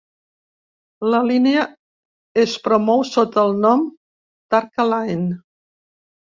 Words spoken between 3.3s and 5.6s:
el nom "Tarka Line".